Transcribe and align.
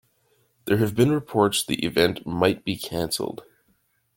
There 0.65 0.77
have 0.77 0.95
been 0.95 1.11
reports 1.11 1.63
the 1.63 1.85
event 1.85 2.25
might 2.25 2.65
be 2.65 2.75
canceled. 2.75 3.43